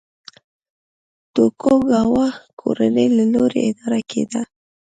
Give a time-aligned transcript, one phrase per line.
[1.33, 2.27] توکوګاوا
[2.59, 4.41] کورنۍ له لوري اداره کېده.